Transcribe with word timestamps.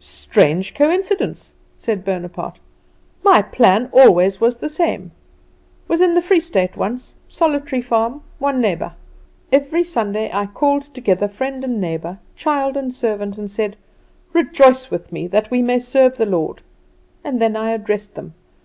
"Strange 0.00 0.74
coincidence," 0.74 1.54
said 1.76 2.04
Bonaparte; 2.04 2.58
"my 3.22 3.40
plan 3.40 3.88
always 3.92 4.40
was 4.40 4.56
the 4.56 4.68
same. 4.68 5.12
Was 5.86 6.00
in 6.00 6.14
the 6.14 6.20
Free 6.20 6.40
State 6.40 6.76
once 6.76 7.14
solitary 7.28 7.80
farm 7.80 8.22
one 8.40 8.60
neighbour. 8.60 8.94
Every 9.52 9.84
Sunday 9.84 10.32
I 10.34 10.46
called 10.46 10.92
together 10.92 11.28
friend 11.28 11.62
and 11.62 11.80
neighbour, 11.80 12.18
child 12.34 12.76
and 12.76 12.92
servant, 12.92 13.38
and 13.38 13.48
said, 13.48 13.76
'Rejoice 14.32 14.90
with 14.90 15.12
me, 15.12 15.28
that 15.28 15.48
we 15.52 15.62
may 15.62 15.78
serve 15.78 16.16
the 16.16 16.26
Lord,' 16.26 16.62
and 17.22 17.40
then 17.40 17.54
I 17.54 17.70
addressed 17.70 18.16
them. 18.16 18.34